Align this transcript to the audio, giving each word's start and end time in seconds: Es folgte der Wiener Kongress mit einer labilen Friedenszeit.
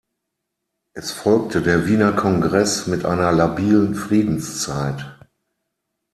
Es 0.95 1.11
folgte 1.11 1.61
der 1.61 1.85
Wiener 1.85 2.11
Kongress 2.13 2.87
mit 2.87 3.05
einer 3.05 3.31
labilen 3.31 3.93
Friedenszeit. 3.93 5.05